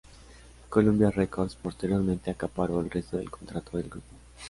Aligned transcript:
Columbia 0.71 1.11
Records 1.11 1.53
posteriormente 1.55 2.31
acaparó 2.31 2.79
el 2.81 2.89
resto 2.89 3.17
del 3.17 3.29
contrato 3.29 3.77
del 3.77 3.87
grupo. 3.87 4.15